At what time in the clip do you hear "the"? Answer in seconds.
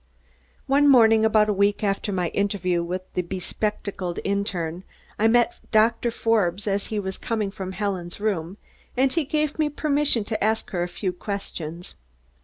3.13-3.21